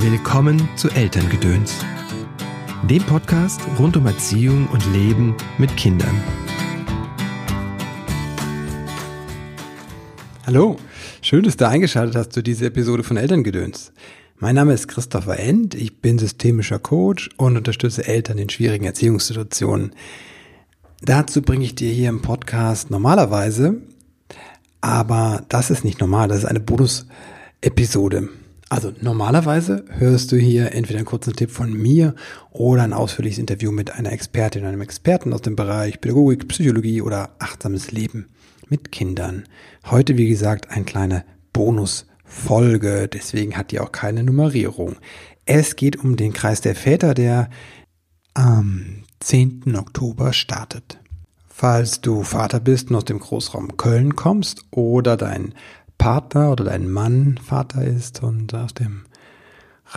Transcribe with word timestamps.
Willkommen 0.00 0.68
zu 0.76 0.88
Elterngedöns, 0.90 1.74
dem 2.88 3.02
Podcast 3.02 3.60
rund 3.80 3.96
um 3.96 4.06
Erziehung 4.06 4.68
und 4.68 4.86
Leben 4.92 5.36
mit 5.58 5.76
Kindern. 5.76 6.22
Hallo, 10.46 10.76
schön, 11.20 11.42
dass 11.42 11.56
du 11.56 11.66
eingeschaltet 11.66 12.14
hast 12.14 12.32
zu 12.32 12.44
dieser 12.44 12.66
Episode 12.66 13.02
von 13.02 13.16
Elterngedöns. 13.16 13.92
Mein 14.38 14.54
Name 14.54 14.72
ist 14.72 14.86
Christopher 14.86 15.36
End, 15.40 15.74
ich 15.74 16.00
bin 16.00 16.20
systemischer 16.20 16.78
Coach 16.78 17.28
und 17.36 17.56
unterstütze 17.56 18.06
Eltern 18.06 18.38
in 18.38 18.48
schwierigen 18.50 18.84
Erziehungssituationen. 18.84 19.96
Dazu 21.02 21.42
bringe 21.42 21.64
ich 21.64 21.74
dir 21.74 21.90
hier 21.90 22.08
im 22.08 22.22
Podcast 22.22 22.92
normalerweise, 22.92 23.82
aber 24.80 25.44
das 25.48 25.70
ist 25.70 25.84
nicht 25.84 26.00
normal, 26.00 26.28
das 26.28 26.38
ist 26.38 26.44
eine 26.44 26.60
Bonus-Episode. 26.60 28.28
Also 28.70 28.92
normalerweise 29.00 29.84
hörst 29.88 30.30
du 30.30 30.36
hier 30.36 30.72
entweder 30.72 30.98
einen 30.98 31.06
kurzen 31.06 31.32
Tipp 31.32 31.50
von 31.50 31.72
mir 31.72 32.14
oder 32.50 32.82
ein 32.82 32.92
ausführliches 32.92 33.38
Interview 33.38 33.72
mit 33.72 33.92
einer 33.92 34.12
Expertin 34.12 34.62
oder 34.62 34.68
einem 34.68 34.82
Experten 34.82 35.32
aus 35.32 35.40
dem 35.40 35.56
Bereich 35.56 36.00
Pädagogik, 36.02 36.48
Psychologie 36.48 37.00
oder 37.00 37.30
achtsames 37.38 37.92
Leben 37.92 38.28
mit 38.68 38.92
Kindern. 38.92 39.44
Heute, 39.86 40.18
wie 40.18 40.28
gesagt, 40.28 40.70
ein 40.70 40.84
kleiner 40.84 41.24
Bonusfolge, 41.54 43.08
deswegen 43.08 43.56
hat 43.56 43.70
die 43.70 43.80
auch 43.80 43.90
keine 43.90 44.22
Nummerierung. 44.22 44.96
Es 45.46 45.76
geht 45.76 45.96
um 45.96 46.16
den 46.16 46.34
Kreis 46.34 46.60
der 46.60 46.74
Väter, 46.74 47.14
der 47.14 47.48
am 48.34 49.04
10. 49.20 49.76
Oktober 49.76 50.34
startet. 50.34 51.00
Falls 51.48 52.02
du 52.02 52.22
Vater 52.22 52.60
bist 52.60 52.90
und 52.90 52.96
aus 52.96 53.06
dem 53.06 53.18
Großraum 53.18 53.78
Köln 53.78 54.14
kommst 54.14 54.66
oder 54.70 55.16
dein 55.16 55.54
Partner 55.98 56.52
oder 56.52 56.64
dein 56.64 56.90
Mann 56.90 57.38
Vater 57.44 57.84
ist 57.84 58.22
und 58.22 58.54
aus 58.54 58.72
dem 58.72 59.02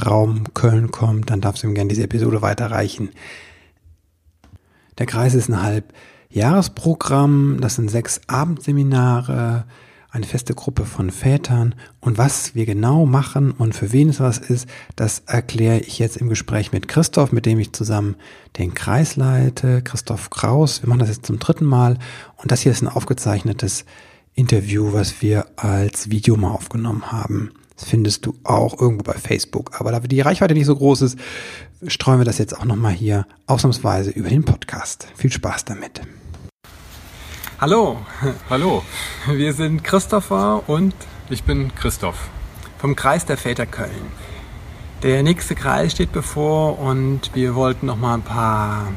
Raum 0.06 0.54
Köln 0.54 0.92
kommt, 0.92 1.30
dann 1.30 1.42
darfst 1.42 1.64
du 1.64 1.68
ihm 1.68 1.76
gerne 1.76 1.90
diese 1.90 2.04
Episode 2.04 2.42
weiterreichen. 2.42 3.10
Der 4.98 5.06
Kreis 5.06 5.34
ist 5.34 5.50
ein 5.50 5.62
Halbjahresprogramm, 5.62 7.60
das 7.62 7.76
sind 7.76 7.90
sechs 7.90 8.22
Abendseminare, 8.28 9.66
eine 10.14 10.26
feste 10.26 10.54
Gruppe 10.54 10.86
von 10.86 11.10
Vätern 11.10 11.74
und 12.02 12.18
was 12.18 12.54
wir 12.54 12.66
genau 12.66 13.06
machen 13.06 13.52
und 13.52 13.74
für 13.74 13.94
wen 13.94 14.10
es 14.10 14.20
was 14.20 14.40
ist, 14.40 14.68
das 14.98 15.20
erkläre 15.26 15.80
ich 15.80 16.00
jetzt 16.00 16.18
im 16.18 16.28
Gespräch 16.28 16.74
mit 16.74 16.90
Christoph, 16.90 17.32
mit 17.32 17.46
dem 17.46 17.60
ich 17.60 17.72
zusammen 17.72 18.16
den 18.58 18.74
Kreis 18.74 19.16
leite, 19.16 19.82
Christoph 19.82 20.30
Kraus. 20.30 20.84
Wir 20.84 20.90
machen 20.90 21.00
das 21.00 21.10
jetzt 21.10 21.26
zum 21.26 21.40
dritten 21.40 21.64
Mal 21.64 21.98
und 22.36 22.52
das 22.52 22.60
hier 22.60 22.74
ist 22.74 22.82
ein 22.82 22.90
aufgezeichnetes 22.90 23.86
Interview, 24.36 24.94
was 24.94 25.22
wir 25.22 25.48
als 25.58 26.10
Video 26.10 26.38
mal 26.38 26.52
aufgenommen 26.52 27.12
haben. 27.12 27.52
Das 27.76 27.90
findest 27.90 28.26
du 28.26 28.36
auch 28.44 28.80
irgendwo 28.80 29.04
bei 29.04 29.14
Facebook. 29.14 29.80
Aber 29.80 29.92
da 29.92 30.00
die 30.00 30.22
Reichweite 30.22 30.54
nicht 30.54 30.68
so 30.68 30.76
groß 30.76 31.02
ist, 31.02 31.20
streuen 31.88 32.20
wir 32.20 32.26
das 32.26 32.38
jetzt 32.38 32.58
auch 32.58 32.66
nochmal 32.66 32.94
hier 32.94 33.26
ausnahmsweise 33.48 34.12
über 34.12 34.30
den 34.30 34.46
Podcast. 34.46 35.08
Viel 35.16 35.32
Spaß 35.32 35.66
damit. 35.66 36.02
Hallo. 37.60 37.98
Hallo. 38.50 38.84
Wir 39.28 39.54
sind 39.54 39.84
Christopher 39.84 40.68
und 40.68 40.94
ich 41.30 41.44
bin 41.44 41.74
Christoph. 41.76 42.30
Vom 42.78 42.96
Kreis 42.96 43.26
der 43.26 43.38
Väter 43.38 43.66
Köln. 43.66 44.12
Der 45.04 45.24
nächste 45.24 45.56
Kreis 45.56 45.92
steht 45.94 46.12
bevor 46.12 46.80
und 46.80 47.32
wir 47.34 47.56
wollten 47.56 47.88
noch 47.88 47.98
mal 47.98 48.16
ein 48.16 48.22
paar 48.22 48.92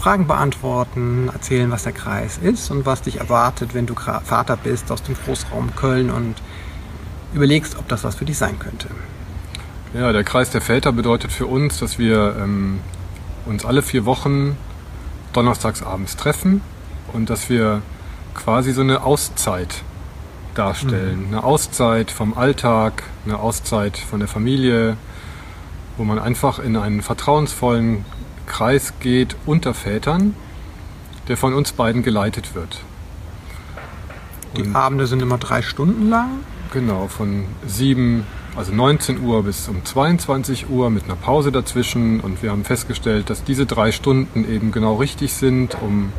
Fragen 0.00 0.26
beantworten, 0.26 1.28
erzählen, 1.30 1.70
was 1.70 1.82
der 1.82 1.92
Kreis 1.92 2.38
ist 2.38 2.70
und 2.70 2.86
was 2.86 3.02
dich 3.02 3.20
erwartet, 3.20 3.74
wenn 3.74 3.84
du 3.84 3.94
Vater 3.94 4.56
bist 4.56 4.90
aus 4.90 5.02
dem 5.02 5.14
Großraum 5.14 5.76
Köln 5.76 6.08
und 6.08 6.36
überlegst, 7.34 7.76
ob 7.76 7.86
das 7.88 8.02
was 8.02 8.14
für 8.14 8.24
dich 8.24 8.38
sein 8.38 8.58
könnte. 8.58 8.88
Ja, 9.92 10.10
der 10.12 10.24
Kreis 10.24 10.48
der 10.48 10.62
Väter 10.62 10.92
bedeutet 10.92 11.32
für 11.32 11.44
uns, 11.44 11.80
dass 11.80 11.98
wir 11.98 12.34
ähm, 12.40 12.80
uns 13.44 13.66
alle 13.66 13.82
vier 13.82 14.06
Wochen 14.06 14.56
donnerstags 15.34 15.82
abends 15.82 16.16
treffen 16.16 16.62
und 17.12 17.28
dass 17.28 17.50
wir 17.50 17.82
quasi 18.34 18.72
so 18.72 18.80
eine 18.80 19.02
Auszeit 19.02 19.82
darstellen. 20.54 21.26
Mhm. 21.26 21.34
Eine 21.34 21.44
Auszeit 21.44 22.10
vom 22.10 22.38
Alltag, 22.38 23.02
eine 23.26 23.38
Auszeit 23.38 23.98
von 23.98 24.20
der 24.20 24.28
Familie, 24.28 24.96
wo 25.98 26.04
man 26.04 26.18
einfach 26.18 26.58
in 26.58 26.78
einen 26.78 27.02
vertrauensvollen 27.02 28.06
Kreis 28.50 28.94
geht 28.98 29.36
unter 29.46 29.74
Vätern, 29.74 30.34
der 31.28 31.36
von 31.36 31.54
uns 31.54 31.70
beiden 31.70 32.02
geleitet 32.02 32.56
wird. 32.56 32.80
Die 34.56 34.62
Und 34.62 34.74
Abende 34.74 35.06
sind 35.06 35.22
immer 35.22 35.38
drei 35.38 35.62
Stunden 35.62 36.10
lang? 36.10 36.40
Genau, 36.72 37.06
von 37.06 37.44
sieben, 37.64 38.26
also 38.56 38.72
19 38.72 39.22
Uhr 39.22 39.44
bis 39.44 39.68
um 39.68 39.84
22 39.84 40.68
Uhr 40.68 40.90
mit 40.90 41.04
einer 41.04 41.14
Pause 41.14 41.52
dazwischen. 41.52 42.18
Und 42.18 42.42
wir 42.42 42.50
haben 42.50 42.64
festgestellt, 42.64 43.30
dass 43.30 43.44
diese 43.44 43.66
drei 43.66 43.92
Stunden 43.92 44.44
eben 44.44 44.72
genau 44.72 44.96
richtig 44.96 45.32
sind, 45.32 45.76
um 45.80 46.12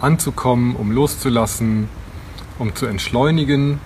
anzukommen, 0.00 0.76
um 0.76 0.90
loszulassen, 0.90 1.90
um 2.58 2.74
zu 2.74 2.86
entschleunigen. 2.86 3.78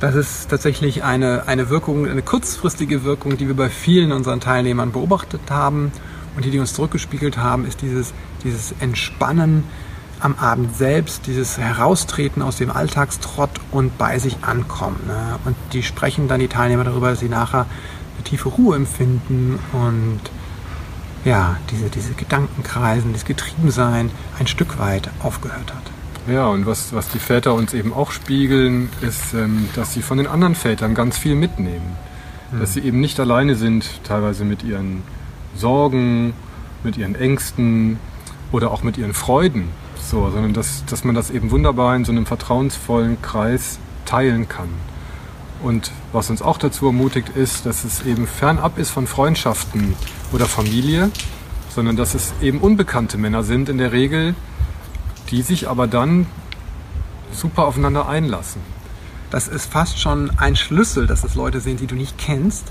Das 0.00 0.14
ist 0.14 0.50
tatsächlich 0.50 1.02
eine, 1.02 1.48
eine 1.48 1.70
Wirkung, 1.70 2.06
eine 2.06 2.22
kurzfristige 2.22 3.04
Wirkung, 3.04 3.38
die 3.38 3.48
wir 3.48 3.56
bei 3.56 3.70
vielen 3.70 4.12
unseren 4.12 4.40
Teilnehmern 4.40 4.92
beobachtet 4.92 5.40
haben 5.48 5.92
und 6.36 6.44
die, 6.44 6.50
die 6.50 6.58
uns 6.58 6.74
zurückgespiegelt 6.74 7.38
haben, 7.38 7.66
ist 7.66 7.82
dieses, 7.82 8.12
dieses 8.44 8.74
Entspannen 8.80 9.64
am 10.20 10.34
Abend 10.36 10.76
selbst, 10.76 11.26
dieses 11.26 11.58
Heraustreten 11.58 12.42
aus 12.42 12.56
dem 12.56 12.70
Alltagstrott 12.70 13.50
und 13.70 13.98
bei 13.98 14.18
sich 14.18 14.38
ankommen. 14.42 14.98
Ne? 15.06 15.38
Und 15.44 15.56
die 15.72 15.82
sprechen 15.82 16.28
dann 16.28 16.40
die 16.40 16.48
Teilnehmer 16.48 16.84
darüber, 16.84 17.10
dass 17.10 17.20
sie 17.20 17.28
nachher 17.28 17.66
eine 18.16 18.24
tiefe 18.24 18.48
Ruhe 18.48 18.76
empfinden 18.76 19.58
und 19.72 20.20
ja, 21.24 21.56
diese, 21.70 21.90
diese 21.90 22.14
Gedankenkreisen, 22.14 23.12
dieses 23.12 23.26
Getriebensein 23.26 24.10
ein 24.38 24.46
Stück 24.46 24.78
weit 24.78 25.10
aufgehört 25.20 25.72
hat. 25.74 25.82
Ja, 26.32 26.48
und 26.48 26.66
was, 26.66 26.92
was 26.92 27.08
die 27.08 27.18
Väter 27.18 27.54
uns 27.54 27.74
eben 27.74 27.92
auch 27.92 28.10
spiegeln, 28.10 28.90
ist, 29.00 29.34
ähm, 29.34 29.68
dass 29.74 29.94
sie 29.94 30.02
von 30.02 30.18
den 30.18 30.26
anderen 30.26 30.54
Vätern 30.54 30.94
ganz 30.94 31.16
viel 31.16 31.34
mitnehmen. 31.34 31.96
Hm. 32.50 32.60
Dass 32.60 32.74
sie 32.74 32.80
eben 32.80 33.00
nicht 33.00 33.18
alleine 33.18 33.54
sind, 33.54 33.88
teilweise 34.04 34.44
mit 34.44 34.62
ihren 34.62 35.02
Sorgen, 35.56 36.34
mit 36.84 36.96
ihren 36.96 37.14
Ängsten 37.14 37.98
oder 38.52 38.70
auch 38.70 38.82
mit 38.82 38.96
ihren 38.98 39.14
Freuden, 39.14 39.68
so, 40.00 40.30
sondern 40.30 40.54
dass, 40.54 40.84
dass 40.86 41.04
man 41.04 41.14
das 41.14 41.30
eben 41.30 41.50
wunderbar 41.50 41.94
in 41.96 42.04
so 42.04 42.12
einem 42.12 42.26
vertrauensvollen 42.26 43.20
Kreis 43.20 43.78
teilen 44.04 44.48
kann. 44.48 44.68
Und 45.62 45.90
was 46.12 46.30
uns 46.30 46.40
auch 46.40 46.56
dazu 46.56 46.86
ermutigt 46.86 47.30
ist, 47.30 47.66
dass 47.66 47.84
es 47.84 48.06
eben 48.06 48.26
fernab 48.26 48.78
ist 48.78 48.90
von 48.90 49.06
Freundschaften 49.06 49.94
oder 50.32 50.46
Familie, 50.46 51.10
sondern 51.68 51.96
dass 51.96 52.14
es 52.14 52.32
eben 52.40 52.60
unbekannte 52.60 53.18
Männer 53.18 53.42
sind 53.42 53.68
in 53.68 53.78
der 53.78 53.92
Regel, 53.92 54.34
die 55.30 55.42
sich 55.42 55.68
aber 55.68 55.86
dann 55.86 56.26
super 57.32 57.66
aufeinander 57.66 58.08
einlassen. 58.08 58.62
Das 59.30 59.48
ist 59.48 59.70
fast 59.70 60.00
schon 60.00 60.30
ein 60.38 60.56
Schlüssel, 60.56 61.06
dass 61.06 61.24
es 61.24 61.34
Leute 61.34 61.60
sind, 61.60 61.80
die 61.80 61.86
du 61.86 61.96
nicht 61.96 62.16
kennst, 62.16 62.64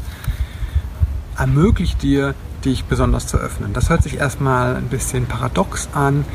ermöglicht 1.37 2.01
dir 2.01 2.33
dich 2.67 2.85
besonders 2.85 3.27
zu 3.27 3.37
öffnen. 3.37 3.73
Das 3.73 3.89
hört 3.89 4.03
sich 4.03 4.17
erstmal 4.17 4.75
ein 4.75 4.89
bisschen 4.89 5.25
paradox 5.25 5.89
an, 5.93 6.25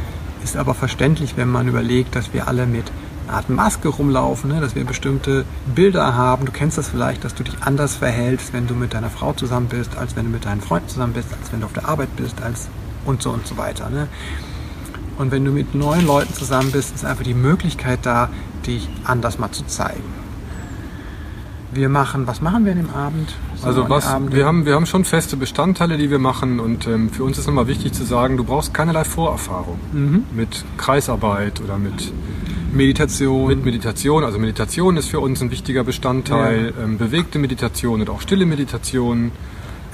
ist 0.43 0.57
aber 0.57 0.75
verständlich, 0.75 1.37
wenn 1.37 1.49
man 1.49 1.69
überlegt, 1.69 2.17
dass 2.17 2.33
wir 2.33 2.49
alle 2.49 2.67
mit 2.67 2.91
einer 3.29 3.37
Art 3.37 3.51
Maske 3.51 3.89
rumlaufen, 3.89 4.51
ne? 4.51 4.61
dass 4.61 4.75
wir 4.75 4.85
bestimmte 4.85 5.45
Bilder 5.75 6.17
haben. 6.17 6.47
Du 6.47 6.53
kennst 6.53 6.79
das 6.79 6.89
vielleicht, 6.89 7.25
dass 7.25 7.35
du 7.35 7.45
dich 7.45 7.55
anders 7.61 7.95
verhältst, 7.95 8.53
wenn 8.53 8.67
du 8.67 8.75
mit 8.75 8.95
deiner 8.95 9.11
Frau 9.11 9.33
zusammen 9.35 9.69
bist, 9.69 9.97
als 9.97 10.17
wenn 10.17 10.25
du 10.25 10.31
mit 10.31 10.45
deinen 10.45 10.61
Freunden 10.61 10.89
zusammen 10.89 11.13
bist, 11.13 11.29
als 11.39 11.53
wenn 11.53 11.61
du 11.61 11.67
auf 11.67 11.73
der 11.73 11.89
Arbeit 11.89 12.15
bist, 12.17 12.43
als 12.43 12.69
und 13.05 13.23
so 13.23 13.31
und 13.31 13.47
so 13.47 13.57
weiter. 13.57 13.91
Ne? 13.91 14.09
Und 15.19 15.31
wenn 15.31 15.45
du 15.45 15.53
mit 15.53 15.75
neuen 15.75 16.07
Leuten 16.07 16.33
zusammen 16.35 16.73
bist, 16.73 16.95
ist 16.95 17.05
einfach 17.05 17.25
die 17.25 17.35
Möglichkeit 17.35 18.01
da, 18.03 18.31
dich 18.67 18.89
anders 19.05 19.39
mal 19.39 19.51
zu 19.51 19.67
zeigen. 19.67 20.22
Wir 21.75 21.89
machen, 21.89 22.27
was 22.27 22.43
machen 22.43 22.65
wir 22.65 22.73
an 22.73 22.79
dem 22.79 22.91
Abend? 22.91 23.35
So 23.57 23.67
also 23.67 23.89
was, 23.89 24.05
wir 24.31 24.45
haben, 24.45 24.67
wir 24.67 24.75
haben 24.75 24.85
schon 24.85 25.05
feste 25.05 25.37
Bestandteile, 25.37 25.97
die 25.97 26.11
wir 26.11 26.19
machen 26.19 26.61
und 26.61 26.87
ähm, 26.87 27.09
für 27.11 27.25
uns 27.25 27.39
ist 27.39 27.47
nochmal 27.47 27.67
wichtig 27.67 27.95
zu 27.95 28.05
sagen, 28.05 28.37
du 28.37 28.45
brauchst 28.45 28.75
keinerlei 28.75 29.05
Vorerfahrung 29.05 29.79
mhm. 29.93 30.25
mit 30.33 30.65
Kreisarbeit 30.77 31.63
oder 31.63 31.79
mit 31.79 32.13
Meditation. 32.73 33.49
Mit 33.49 33.65
Meditation, 33.65 34.25
also 34.25 34.39
Meditation 34.39 34.97
ist 34.97 35.09
für 35.09 35.21
uns 35.21 35.43
ein 35.43 35.51
wichtiger 35.51 35.85
Bestandteil, 35.85 36.75
ja. 36.77 36.85
ähm, 36.85 36.99
bewegte 36.99 37.39
Meditation 37.39 38.01
und 38.01 38.11
auch 38.11 38.21
stille 38.21 38.47
Meditation. 38.47 39.33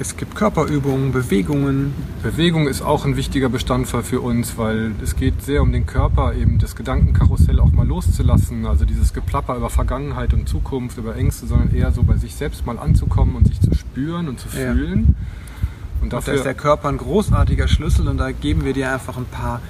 Es 0.00 0.16
gibt 0.16 0.36
Körperübungen, 0.36 1.10
Bewegungen. 1.10 1.92
Bewegung 2.22 2.68
ist 2.68 2.82
auch 2.82 3.04
ein 3.04 3.16
wichtiger 3.16 3.48
Bestandteil 3.48 4.04
für 4.04 4.20
uns, 4.20 4.56
weil 4.56 4.92
es 5.02 5.16
geht 5.16 5.42
sehr 5.42 5.60
um 5.60 5.72
den 5.72 5.86
Körper, 5.86 6.34
eben 6.34 6.60
das 6.60 6.76
Gedankenkarussell 6.76 7.58
auch 7.58 7.72
mal 7.72 7.84
loszulassen. 7.84 8.64
Also 8.66 8.84
dieses 8.84 9.12
Geplapper 9.12 9.56
über 9.56 9.70
Vergangenheit 9.70 10.32
und 10.34 10.48
Zukunft, 10.48 10.98
über 10.98 11.16
Ängste, 11.16 11.46
sondern 11.46 11.74
eher 11.74 11.90
so 11.90 12.04
bei 12.04 12.16
sich 12.16 12.36
selbst 12.36 12.64
mal 12.64 12.78
anzukommen 12.78 13.34
und 13.34 13.48
sich 13.48 13.60
zu 13.60 13.74
spüren 13.74 14.28
und 14.28 14.38
zu 14.38 14.48
fühlen. 14.48 15.16
Ja. 15.18 16.02
Und, 16.02 16.12
dafür 16.12 16.34
und 16.34 16.36
da 16.36 16.38
ist 16.42 16.44
der 16.44 16.54
Körper 16.54 16.88
ein 16.88 16.98
großartiger 16.98 17.66
Schlüssel 17.66 18.06
und 18.06 18.18
da 18.18 18.30
geben 18.30 18.64
wir 18.64 18.74
dir 18.74 18.92
einfach 18.92 19.16
ein 19.16 19.26
paar 19.26 19.60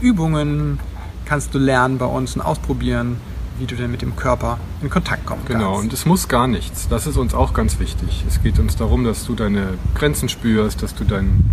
Übungen, 0.00 0.78
kannst 1.24 1.52
du 1.52 1.58
lernen 1.58 1.98
bei 1.98 2.06
uns 2.06 2.36
und 2.36 2.42
ausprobieren, 2.42 3.16
wie 3.58 3.66
du 3.66 3.76
denn 3.76 3.90
mit 3.90 4.02
dem 4.02 4.16
Körper 4.16 4.58
in 4.82 4.90
Kontakt 4.90 5.26
kommen 5.26 5.42
Genau, 5.46 5.72
kannst. 5.72 5.84
und 5.84 5.92
es 5.92 6.06
muss 6.06 6.28
gar 6.28 6.46
nichts. 6.46 6.88
Das 6.88 7.06
ist 7.06 7.16
uns 7.16 7.34
auch 7.34 7.54
ganz 7.54 7.78
wichtig. 7.78 8.24
Es 8.28 8.42
geht 8.42 8.58
uns 8.58 8.76
darum, 8.76 9.04
dass 9.04 9.24
du 9.26 9.34
deine 9.34 9.74
Grenzen 9.94 10.28
spürst, 10.28 10.82
dass 10.82 10.94
du 10.94 11.04
deinen 11.04 11.50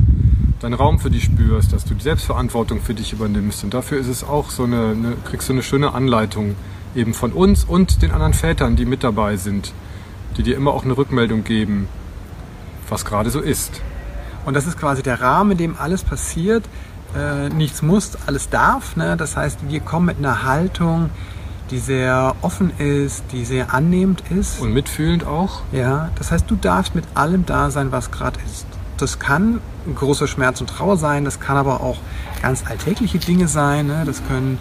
deinen 0.59 0.73
Raum 0.75 0.99
für 0.99 1.09
dich 1.09 1.23
spürst, 1.23 1.73
dass 1.73 1.85
du 1.85 1.95
die 1.95 2.03
Selbstverantwortung 2.03 2.81
für 2.81 2.93
dich 2.93 3.13
übernimmst. 3.13 3.63
Und 3.63 3.73
dafür 3.73 3.97
ist 3.99 4.07
es 4.07 4.23
auch 4.23 4.51
so 4.51 4.63
eine, 4.63 4.89
eine 4.91 5.13
kriegst 5.25 5.49
du 5.49 5.53
eine 5.53 5.63
schöne 5.63 5.95
Anleitung 5.95 6.55
eben 6.95 7.15
von 7.15 7.31
uns 7.31 7.63
und 7.63 8.03
den 8.03 8.11
anderen 8.11 8.33
Vätern, 8.35 8.75
die 8.75 8.85
mit 8.85 9.03
dabei 9.03 9.37
sind, 9.37 9.73
die 10.37 10.43
dir 10.43 10.55
immer 10.55 10.71
auch 10.71 10.83
eine 10.83 10.95
Rückmeldung 10.95 11.43
geben, 11.43 11.87
was 12.89 13.05
gerade 13.05 13.31
so 13.31 13.39
ist. 13.39 13.81
Und 14.45 14.53
das 14.55 14.67
ist 14.67 14.77
quasi 14.79 15.01
der 15.01 15.19
Rahmen, 15.19 15.51
in 15.51 15.57
dem 15.57 15.75
alles 15.79 16.03
passiert. 16.03 16.63
Äh, 17.15 17.49
nichts 17.49 17.81
muss, 17.81 18.11
alles 18.27 18.49
darf. 18.49 18.95
Ne? 18.95 19.17
Das 19.17 19.35
heißt, 19.37 19.59
wir 19.67 19.79
kommen 19.79 20.05
mit 20.05 20.17
einer 20.19 20.43
Haltung, 20.43 21.09
die 21.71 21.79
sehr 21.79 22.35
offen 22.41 22.71
ist, 22.77 23.23
die 23.31 23.45
sehr 23.45 23.73
annehmend 23.73 24.23
ist. 24.29 24.59
Und 24.59 24.73
mitfühlend 24.73 25.25
auch. 25.25 25.61
Ja, 25.71 26.09
das 26.15 26.31
heißt, 26.31 26.45
du 26.49 26.55
darfst 26.55 26.93
mit 26.93 27.05
allem 27.15 27.45
da 27.45 27.71
sein, 27.71 27.91
was 27.91 28.11
gerade 28.11 28.39
ist. 28.45 28.67
Das 28.97 29.17
kann 29.17 29.61
großer 29.95 30.27
Schmerz 30.27 30.61
und 30.61 30.67
Trauer 30.67 30.97
sein, 30.97 31.25
das 31.25 31.39
kann 31.39 31.57
aber 31.57 31.81
auch 31.81 31.97
ganz 32.41 32.63
alltägliche 32.67 33.17
Dinge 33.17 33.47
sein. 33.47 33.87
Ne? 33.87 34.03
Das 34.05 34.21
können 34.27 34.59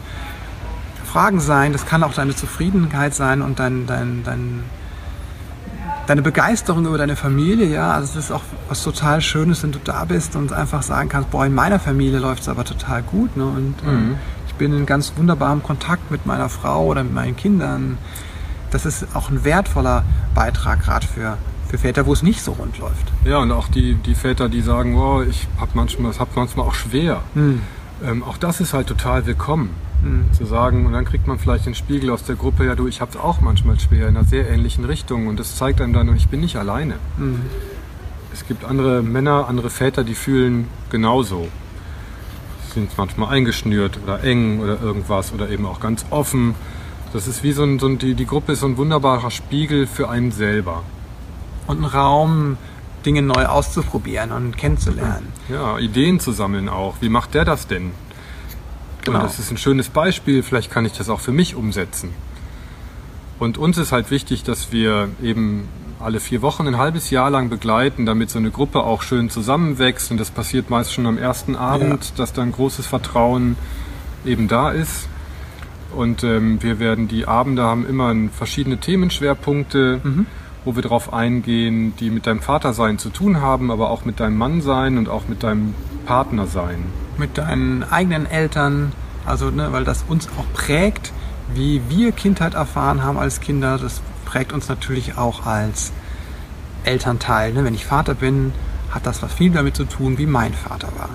Fragen 1.04 1.40
sein, 1.40 1.72
das 1.72 1.84
kann 1.84 2.02
auch 2.02 2.14
deine 2.14 2.34
Zufriedenheit 2.34 3.14
sein 3.14 3.42
und 3.42 3.58
dein, 3.58 3.86
dein, 3.86 4.22
dein, 4.24 4.62
deine 6.06 6.22
Begeisterung 6.22 6.86
über 6.86 6.96
deine 6.96 7.16
Familie. 7.16 7.66
Ja, 7.66 7.92
also 7.92 8.18
es 8.18 8.24
ist 8.26 8.30
auch 8.30 8.42
was 8.68 8.82
total 8.82 9.20
Schönes, 9.20 9.62
wenn 9.62 9.72
du 9.72 9.80
da 9.82 10.04
bist 10.04 10.36
und 10.36 10.52
einfach 10.52 10.82
sagen 10.82 11.08
kannst, 11.08 11.30
boah, 11.30 11.44
in 11.44 11.54
meiner 11.54 11.80
Familie 11.80 12.20
läuft 12.20 12.42
es 12.42 12.48
aber 12.48 12.64
total 12.64 13.02
gut. 13.02 13.36
Ne? 13.36 13.44
Und 13.44 13.74
ähm, 13.84 14.16
ich 14.39 14.39
bin 14.60 14.74
in 14.74 14.84
ganz 14.84 15.14
wunderbarem 15.16 15.62
Kontakt 15.62 16.10
mit 16.10 16.26
meiner 16.26 16.50
Frau 16.50 16.84
oder 16.84 17.02
mit 17.02 17.14
meinen 17.14 17.34
Kindern. 17.34 17.96
Das 18.70 18.84
ist 18.84 19.06
auch 19.14 19.30
ein 19.30 19.42
wertvoller 19.42 20.04
Beitrag 20.34 20.82
gerade 20.82 21.06
für, 21.06 21.38
für 21.68 21.78
Väter, 21.78 22.04
wo 22.04 22.12
es 22.12 22.22
nicht 22.22 22.42
so 22.42 22.52
rund 22.52 22.78
läuft. 22.78 23.06
Ja, 23.24 23.38
und 23.38 23.52
auch 23.52 23.68
die, 23.68 23.94
die 23.94 24.14
Väter, 24.14 24.50
die 24.50 24.60
sagen, 24.60 24.96
oh, 24.96 25.22
ich 25.22 25.48
habe 25.58 25.70
manchmal, 25.72 26.12
hab 26.18 26.36
manchmal 26.36 26.66
auch 26.66 26.74
schwer. 26.74 27.22
Ähm, 28.04 28.22
auch 28.22 28.36
das 28.36 28.60
ist 28.60 28.74
halt 28.74 28.86
total 28.86 29.24
willkommen. 29.24 29.70
Zu 30.32 30.44
sagen, 30.44 30.84
und 30.84 30.92
dann 30.92 31.06
kriegt 31.06 31.26
man 31.26 31.38
vielleicht 31.38 31.64
den 31.64 31.74
Spiegel 31.74 32.10
aus 32.10 32.24
der 32.24 32.34
Gruppe, 32.36 32.66
ja 32.66 32.74
du, 32.74 32.86
ich 32.86 33.00
habe 33.00 33.12
es 33.12 33.16
auch 33.16 33.40
manchmal 33.40 33.80
schwer 33.80 34.08
in 34.08 34.16
einer 34.16 34.26
sehr 34.26 34.48
ähnlichen 34.50 34.84
Richtung. 34.84 35.26
Und 35.26 35.40
das 35.40 35.56
zeigt 35.56 35.80
einem 35.80 35.94
dann, 35.94 36.14
ich 36.14 36.28
bin 36.28 36.40
nicht 36.40 36.56
alleine. 36.56 36.96
Es 38.32 38.46
gibt 38.46 38.64
andere 38.64 39.02
Männer, 39.02 39.46
andere 39.48 39.70
Väter, 39.70 40.04
die 40.04 40.14
fühlen 40.14 40.68
genauso. 40.90 41.48
Sind 42.72 42.96
manchmal 42.96 43.30
eingeschnürt 43.34 43.98
oder 44.02 44.22
eng 44.22 44.60
oder 44.60 44.80
irgendwas 44.80 45.32
oder 45.32 45.48
eben 45.50 45.66
auch 45.66 45.80
ganz 45.80 46.04
offen. 46.10 46.54
Das 47.12 47.26
ist 47.26 47.42
wie 47.42 47.52
so 47.52 47.64
ein, 47.64 47.78
so 47.78 47.86
ein 47.86 47.98
die, 47.98 48.14
die 48.14 48.26
Gruppe 48.26 48.52
ist 48.52 48.60
so 48.60 48.66
ein 48.66 48.76
wunderbarer 48.76 49.30
Spiegel 49.30 49.86
für 49.86 50.08
einen 50.08 50.30
selber. 50.30 50.84
Und 51.66 51.82
ein 51.82 51.84
Raum, 51.84 52.56
Dinge 53.04 53.22
neu 53.22 53.46
auszuprobieren 53.46 54.32
und 54.32 54.56
kennenzulernen. 54.56 55.32
Ja, 55.48 55.78
Ideen 55.78 56.20
zu 56.20 56.32
sammeln 56.32 56.68
auch. 56.68 56.96
Wie 57.00 57.08
macht 57.08 57.34
der 57.34 57.44
das 57.44 57.66
denn? 57.66 57.92
Genau. 59.04 59.18
Und 59.18 59.24
das 59.24 59.38
ist 59.38 59.50
ein 59.50 59.56
schönes 59.56 59.88
Beispiel, 59.88 60.42
vielleicht 60.42 60.70
kann 60.70 60.84
ich 60.84 60.92
das 60.92 61.08
auch 61.08 61.20
für 61.20 61.32
mich 61.32 61.54
umsetzen. 61.54 62.10
Und 63.38 63.56
uns 63.56 63.78
ist 63.78 63.92
halt 63.92 64.10
wichtig, 64.10 64.44
dass 64.44 64.70
wir 64.70 65.08
eben 65.22 65.68
alle 66.00 66.20
vier 66.20 66.42
Wochen 66.42 66.66
ein 66.66 66.78
halbes 66.78 67.10
Jahr 67.10 67.30
lang 67.30 67.48
begleiten, 67.48 68.06
damit 68.06 68.30
so 68.30 68.38
eine 68.38 68.50
Gruppe 68.50 68.82
auch 68.82 69.02
schön 69.02 69.30
zusammenwächst. 69.30 70.10
Und 70.10 70.18
das 70.18 70.30
passiert 70.30 70.70
meist 70.70 70.92
schon 70.92 71.06
am 71.06 71.18
ersten 71.18 71.56
Abend, 71.56 72.18
dass 72.18 72.32
dann 72.32 72.52
großes 72.52 72.86
Vertrauen 72.86 73.56
eben 74.24 74.48
da 74.48 74.70
ist. 74.70 75.08
Und 75.94 76.22
ähm, 76.24 76.62
wir 76.62 76.78
werden 76.78 77.08
die 77.08 77.26
Abende 77.26 77.62
haben 77.64 77.86
immer 77.86 78.14
verschiedene 78.32 78.78
Themenschwerpunkte, 78.78 80.00
wo 80.64 80.76
wir 80.76 80.82
darauf 80.82 81.12
eingehen, 81.12 81.94
die 81.98 82.10
mit 82.10 82.26
deinem 82.26 82.40
Vatersein 82.40 82.98
zu 82.98 83.10
tun 83.10 83.40
haben, 83.40 83.70
aber 83.70 83.90
auch 83.90 84.04
mit 84.04 84.20
deinem 84.20 84.38
Mannsein 84.38 84.98
und 84.98 85.08
auch 85.08 85.26
mit 85.28 85.42
deinem 85.42 85.74
Partnersein. 86.06 86.84
Mit 87.18 87.38
deinen 87.38 87.82
eigenen 87.82 88.26
Eltern, 88.26 88.92
also 89.26 89.50
ne, 89.50 89.72
weil 89.72 89.84
das 89.84 90.04
uns 90.08 90.28
auch 90.38 90.52
prägt, 90.54 91.12
wie 91.54 91.82
wir 91.88 92.12
Kindheit 92.12 92.54
erfahren 92.54 93.02
haben 93.02 93.18
als 93.18 93.40
Kinder. 93.40 93.78
Das 93.78 94.00
prägt 94.24 94.52
uns 94.52 94.68
natürlich 94.68 95.18
auch 95.18 95.46
als 95.46 95.92
Elternteil. 96.84 97.52
Ne? 97.52 97.64
Wenn 97.64 97.74
ich 97.74 97.84
Vater 97.84 98.14
bin, 98.14 98.52
hat 98.90 99.06
das 99.06 99.22
was 99.22 99.32
viel 99.32 99.50
damit 99.50 99.76
zu 99.76 99.84
tun, 99.84 100.18
wie 100.18 100.26
mein 100.26 100.54
Vater 100.54 100.88
war. 100.98 101.10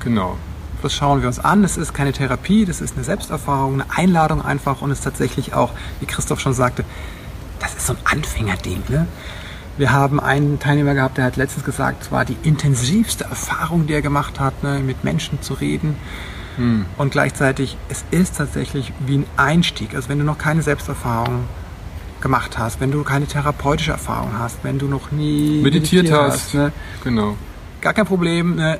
Genau. 0.00 0.36
Das 0.82 0.92
schauen 0.92 1.22
wir 1.22 1.28
uns 1.28 1.38
an. 1.38 1.64
Es 1.64 1.76
ist 1.76 1.94
keine 1.94 2.12
Therapie, 2.12 2.66
das 2.66 2.80
ist 2.80 2.94
eine 2.94 3.04
Selbsterfahrung, 3.04 3.74
eine 3.80 3.86
Einladung 3.96 4.44
einfach 4.44 4.82
und 4.82 4.90
es 4.90 4.98
ist 4.98 5.04
tatsächlich 5.04 5.54
auch, 5.54 5.72
wie 6.00 6.06
Christoph 6.06 6.40
schon 6.40 6.52
sagte, 6.52 6.84
das 7.60 7.74
ist 7.74 7.86
so 7.86 7.94
ein 7.94 7.98
Anfängerding. 8.04 8.82
Ne? 8.88 9.06
Wir 9.76 9.92
haben 9.92 10.20
einen 10.20 10.60
Teilnehmer 10.60 10.94
gehabt, 10.94 11.16
der 11.16 11.24
hat 11.24 11.36
letztens 11.36 11.64
gesagt, 11.64 12.02
es 12.02 12.12
war 12.12 12.24
die 12.24 12.36
intensivste 12.42 13.24
Erfahrung, 13.24 13.86
die 13.86 13.94
er 13.94 14.02
gemacht 14.02 14.38
hat, 14.38 14.62
ne, 14.62 14.78
mit 14.78 15.02
Menschen 15.02 15.42
zu 15.42 15.54
reden. 15.54 15.96
Und 16.98 17.10
gleichzeitig, 17.10 17.76
es 17.88 18.04
ist 18.10 18.36
tatsächlich 18.36 18.92
wie 19.06 19.18
ein 19.18 19.26
Einstieg. 19.36 19.94
Also 19.94 20.08
wenn 20.08 20.18
du 20.18 20.24
noch 20.24 20.38
keine 20.38 20.62
Selbsterfahrung 20.62 21.44
gemacht 22.20 22.58
hast, 22.58 22.80
wenn 22.80 22.90
du 22.90 23.02
keine 23.02 23.26
therapeutische 23.26 23.90
Erfahrung 23.92 24.38
hast, 24.38 24.58
wenn 24.62 24.78
du 24.78 24.86
noch 24.86 25.12
nie 25.12 25.60
Meditiert 25.62 26.10
hast. 26.10 26.54
ne, 26.54 26.72
Genau. 27.02 27.36
gar 27.80 27.92
kein 27.92 28.06
Problem. 28.06 28.56
Ne? 28.56 28.78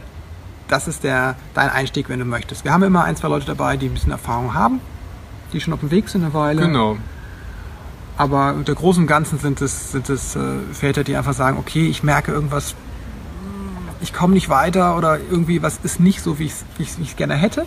Das 0.69 0.89
ist 0.89 1.05
der, 1.05 1.37
dein 1.53 1.69
Einstieg, 1.69 2.09
wenn 2.09 2.19
du 2.19 2.25
möchtest. 2.25 2.65
Wir 2.65 2.73
haben 2.73 2.83
immer 2.83 3.05
ein, 3.05 3.17
zwei 3.17 3.29
Leute 3.29 3.45
dabei, 3.47 3.77
die 3.77 3.87
ein 3.87 3.93
bisschen 3.95 4.13
Erfahrung 4.13 4.55
haben, 4.55 4.81
die 5.53 5.61
schon 5.61 5.75
auf 5.75 5.81
dem 5.81 5.91
Weg 5.91 6.09
sind 6.09 6.23
eine 6.25 6.33
Weile. 6.33 6.63
Genau. 6.63 6.97
Aber 8.17 8.55
unter 8.55 8.75
Großen 8.75 9.03
und 9.03 9.07
Ganzen 9.07 9.39
sind 9.39 9.61
es, 9.61 9.93
sind 9.93 10.09
es 10.09 10.37
äh, 10.37 10.41
Väter, 10.73 11.05
die 11.05 11.17
einfach 11.17 11.35
sagen, 11.35 11.59
okay, 11.59 11.87
ich 11.87 12.03
merke 12.03 12.33
irgendwas, 12.33 12.75
ich 14.05 14.13
komme 14.13 14.35
nicht 14.35 14.49
weiter 14.49 14.97
oder 14.97 15.19
irgendwie 15.19 15.63
was 15.63 15.81
ist 15.83 15.99
nicht 15.99 16.21
so, 16.21 16.39
wie 16.39 16.53
ich 16.79 16.99
es 17.01 17.17
gerne 17.17 17.35
hätte. 17.35 17.67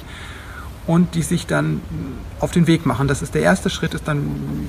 Und 0.88 1.16
die 1.16 1.22
sich 1.22 1.46
dann 1.48 1.82
auf 2.40 2.52
den 2.52 2.66
Weg 2.66 2.86
machen. 2.86 3.08
Das 3.10 3.22
ist 3.22 3.36
der 3.36 3.42
erste 3.42 3.70
Schritt, 3.70 3.94
ist 3.94 4.08
dann 4.08 4.22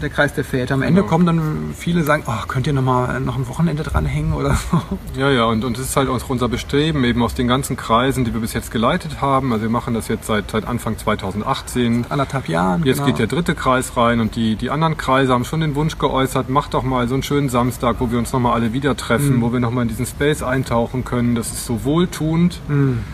der 0.02 0.10
Kreis 0.10 0.34
der 0.34 0.42
Väter. 0.44 0.74
Am 0.74 0.82
Ende 0.82 1.02
Genau. 1.02 1.10
kommen 1.10 1.26
dann 1.26 1.40
viele 1.76 2.02
sagen, 2.02 2.24
oh, 2.26 2.46
könnt 2.48 2.66
ihr 2.66 2.72
noch 2.72 2.82
mal 2.82 3.20
noch 3.20 3.36
ein 3.36 3.46
Wochenende 3.46 3.84
dranhängen 3.84 4.32
oder 4.32 4.54
so. 4.56 4.80
Ja, 5.16 5.30
ja, 5.30 5.44
und, 5.44 5.64
und 5.64 5.78
es 5.78 5.84
ist 5.90 5.96
halt 5.96 6.08
auch 6.08 6.18
unser 6.28 6.48
Bestreben, 6.48 7.04
eben 7.04 7.22
aus 7.22 7.34
den 7.34 7.46
ganzen 7.46 7.76
Kreisen, 7.76 8.24
die 8.24 8.34
wir 8.34 8.40
bis 8.40 8.52
jetzt 8.52 8.70
geleitet 8.72 9.20
haben. 9.20 9.52
Also 9.52 9.62
wir 9.62 9.70
machen 9.70 9.94
das 9.94 10.08
jetzt 10.08 10.26
seit, 10.26 10.50
seit 10.50 10.66
Anfang 10.66 10.98
2018. 10.98 12.06
Anderthalb 12.08 12.48
Jahren. 12.48 12.82
Jetzt 12.84 12.96
genau. 12.96 13.06
geht 13.06 13.18
der 13.20 13.26
dritte 13.28 13.54
Kreis 13.54 13.96
rein 13.96 14.18
und 14.20 14.34
die, 14.34 14.56
die 14.56 14.70
anderen 14.70 14.96
Kreise 14.96 15.32
haben 15.32 15.44
schon 15.44 15.60
den 15.60 15.74
Wunsch 15.76 15.98
geäußert, 15.98 16.48
macht 16.48 16.74
doch 16.74 16.82
mal 16.82 17.06
so 17.06 17.14
einen 17.14 17.22
schönen 17.22 17.48
Samstag, 17.48 17.96
wo 18.00 18.10
wir 18.10 18.18
uns 18.18 18.32
nochmal 18.32 18.54
alle 18.54 18.72
wieder 18.72 18.96
treffen, 18.96 19.36
Mhm. 19.36 19.42
wo 19.42 19.52
wir 19.52 19.60
nochmal 19.60 19.82
in 19.82 19.88
diesen 19.88 20.06
Space 20.06 20.42
eintauchen 20.42 21.04
können. 21.04 21.34
Das 21.36 21.52
ist 21.52 21.64
so 21.66 21.84
wohltuend, 21.84 22.60
Mhm. 22.68 23.04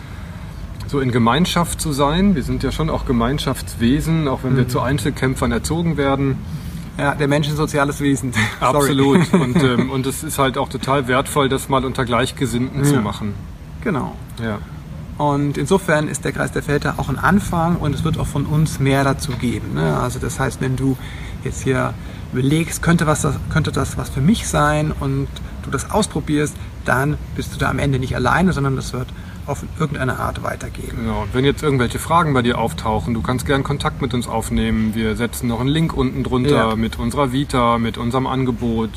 So 0.87 0.99
in 0.99 1.11
Gemeinschaft 1.11 1.81
zu 1.81 1.91
sein. 1.91 2.35
Wir 2.35 2.43
sind 2.43 2.63
ja 2.63 2.71
schon 2.71 2.89
auch 2.89 3.05
Gemeinschaftswesen, 3.05 4.27
auch 4.27 4.43
wenn 4.43 4.53
Mhm. 4.53 4.57
wir 4.57 4.67
zu 4.67 4.81
Einzelkämpfern 4.81 5.51
erzogen 5.51 5.97
werden. 5.97 6.37
Ja, 6.97 7.13
der 7.15 7.27
Mensch 7.27 7.47
ist 7.47 7.53
ein 7.53 7.57
soziales 7.57 7.99
Wesen. 8.01 8.31
Absolut. 8.59 9.33
und, 9.33 9.61
ähm, 9.61 9.89
und 9.89 10.05
es 10.05 10.23
ist 10.23 10.39
halt 10.39 10.57
auch 10.57 10.69
total 10.69 11.07
wertvoll, 11.07 11.49
das 11.49 11.67
mal 11.69 11.83
unter 11.85 12.05
Gleichgesinnten 12.05 12.83
zu 12.85 12.95
Ja. 12.95 13.01
machen. 13.01 13.33
Genau. 13.83 14.15
Ja. 14.41 14.59
Und 15.17 15.57
insofern 15.57 16.07
ist 16.07 16.25
der 16.25 16.31
Kreis 16.33 16.51
der 16.51 16.63
Väter 16.63 16.95
auch 16.97 17.07
ein 17.09 17.17
Anfang 17.17 17.77
und 17.77 17.95
es 17.95 18.03
wird 18.03 18.17
auch 18.19 18.27
von 18.27 18.45
uns 18.45 18.79
mehr 18.79 19.03
dazu 19.03 19.31
geben. 19.33 19.73
Ne? 19.75 19.97
Also 19.97 20.19
das 20.19 20.39
heißt, 20.39 20.59
wenn 20.61 20.75
du 20.75 20.97
jetzt 21.43 21.63
hier 21.63 21.93
überlegst, 22.33 22.81
könnte, 22.81 23.07
was 23.07 23.21
das, 23.21 23.35
könnte 23.49 23.71
das 23.71 23.97
was 23.97 24.09
für 24.09 24.19
mich 24.19 24.47
sein 24.47 24.91
und 24.99 25.27
du 25.63 25.69
das 25.71 25.89
ausprobierst, 25.89 26.55
dann 26.83 27.17
bist 27.35 27.53
du 27.53 27.57
da 27.57 27.69
am 27.69 27.79
Ende 27.79 27.97
nicht 27.97 28.15
alleine, 28.15 28.51
sondern 28.51 28.75
das 28.75 28.91
wird 28.91 29.07
auf 29.45 29.63
irgendeine 29.79 30.19
Art 30.19 30.43
weitergehen. 30.43 30.95
Genau. 30.95 31.23
Und 31.23 31.33
wenn 31.33 31.45
jetzt 31.45 31.61
irgendwelche 31.63 31.99
Fragen 31.99 32.33
bei 32.33 32.41
dir 32.41 32.57
auftauchen, 32.57 33.13
du 33.13 33.21
kannst 33.21 33.45
gern 33.45 33.63
Kontakt 33.63 34.01
mit 34.01 34.13
uns 34.13 34.27
aufnehmen. 34.27 34.95
Wir 34.95 35.15
setzen 35.15 35.47
noch 35.47 35.59
einen 35.59 35.69
Link 35.69 35.93
unten 35.95 36.23
drunter 36.23 36.69
Ja. 36.69 36.75
mit 36.75 36.97
unserer 36.97 37.31
Vita, 37.31 37.77
mit 37.77 37.97
unserem 37.97 38.27
Angebot, 38.27 38.89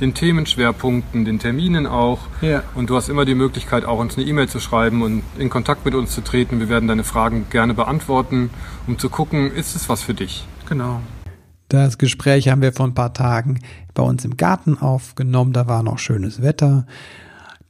den 0.00 0.12
Themenschwerpunkten, 0.14 1.24
den 1.24 1.38
Terminen 1.38 1.86
auch. 1.86 2.18
Ja. 2.40 2.62
Und 2.74 2.90
du 2.90 2.96
hast 2.96 3.08
immer 3.08 3.24
die 3.24 3.34
Möglichkeit, 3.36 3.84
auch 3.84 3.98
uns 4.00 4.16
eine 4.16 4.26
E-Mail 4.26 4.48
zu 4.48 4.58
schreiben 4.58 5.02
und 5.02 5.22
in 5.38 5.50
Kontakt 5.50 5.84
mit 5.84 5.94
uns 5.94 6.10
zu 6.12 6.20
treten. 6.22 6.58
Wir 6.60 6.68
werden 6.68 6.88
deine 6.88 7.04
Fragen 7.04 7.46
gerne 7.50 7.74
beantworten, 7.74 8.50
um 8.86 8.98
zu 8.98 9.08
gucken, 9.08 9.52
ist 9.52 9.76
es 9.76 9.88
was 9.88 10.02
für 10.02 10.14
dich? 10.14 10.46
Genau. 10.68 11.00
Das 11.68 11.98
Gespräch 11.98 12.48
haben 12.48 12.62
wir 12.62 12.72
vor 12.72 12.86
ein 12.86 12.94
paar 12.94 13.14
Tagen 13.14 13.60
bei 13.94 14.02
uns 14.02 14.24
im 14.24 14.36
Garten 14.36 14.78
aufgenommen. 14.78 15.52
Da 15.52 15.66
war 15.66 15.82
noch 15.82 15.98
schönes 15.98 16.42
Wetter. 16.42 16.86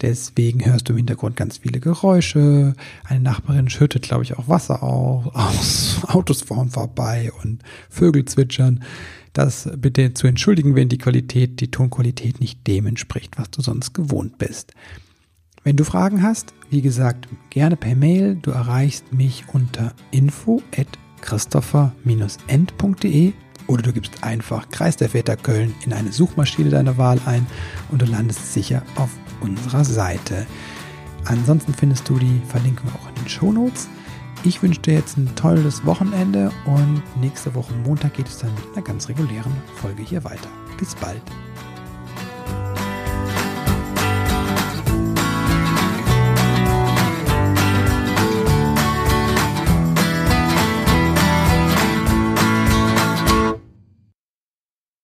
Deswegen 0.04 0.64
hörst 0.66 0.86
du 0.86 0.92
im 0.92 0.98
Hintergrund 0.98 1.34
ganz 1.34 1.56
viele 1.56 1.80
Geräusche. 1.80 2.74
Eine 3.04 3.20
Nachbarin 3.20 3.70
schüttet, 3.70 4.02
glaube 4.02 4.22
ich, 4.22 4.36
auch 4.36 4.48
Wasser 4.48 4.82
aus. 4.82 6.00
Autos 6.08 6.42
fahren 6.42 6.68
vorbei 6.68 7.32
und 7.42 7.62
Vögel 7.88 8.26
zwitschern. 8.26 8.84
Das 9.32 9.66
bitte 9.78 10.12
zu 10.12 10.26
entschuldigen, 10.26 10.74
wenn 10.74 10.90
die 10.90 10.98
Qualität, 10.98 11.58
die 11.60 11.70
Tonqualität 11.70 12.38
nicht 12.38 12.66
dem 12.66 12.84
entspricht, 12.84 13.38
was 13.38 13.50
du 13.50 13.62
sonst 13.62 13.94
gewohnt 13.94 14.36
bist. 14.36 14.74
Wenn 15.62 15.76
du 15.76 15.84
Fragen 15.84 16.22
hast, 16.22 16.52
wie 16.68 16.82
gesagt, 16.82 17.26
gerne 17.48 17.76
per 17.76 17.96
Mail. 17.96 18.36
Du 18.42 18.50
erreichst 18.50 19.14
mich 19.14 19.44
unter 19.54 19.94
info 20.10 20.60
at 20.76 20.88
christopher-end.de 21.22 23.32
Oder 23.68 23.82
du 23.82 23.94
gibst 23.94 24.22
einfach 24.22 24.68
Kreis 24.68 24.98
der 24.98 25.08
Väter 25.08 25.36
Köln 25.36 25.74
in 25.86 25.94
eine 25.94 26.12
Suchmaschine 26.12 26.68
deiner 26.68 26.98
Wahl 26.98 27.18
ein 27.24 27.46
und 27.90 28.02
du 28.02 28.06
landest 28.06 28.52
sicher 28.52 28.82
auf 28.96 29.08
unserer 29.44 29.84
Seite. 29.84 30.46
Ansonsten 31.26 31.74
findest 31.74 32.08
du 32.08 32.18
die, 32.18 32.42
verlinken 32.48 32.88
wir 32.88 32.94
auch 32.94 33.08
in 33.08 33.14
den 33.14 33.28
Show 33.28 33.52
Notes. 33.52 33.88
Ich 34.42 34.62
wünsche 34.62 34.80
dir 34.80 34.94
jetzt 34.94 35.16
ein 35.16 35.34
tolles 35.36 35.86
Wochenende 35.86 36.50
und 36.66 37.02
nächste 37.20 37.54
Woche 37.54 37.72
Montag 37.84 38.14
geht 38.14 38.28
es 38.28 38.38
dann 38.38 38.54
mit 38.54 38.76
einer 38.76 38.84
ganz 38.84 39.08
regulären 39.08 39.52
Folge 39.76 40.02
hier 40.02 40.24
weiter. 40.24 40.48
Bis 40.78 40.94
bald. 40.94 41.22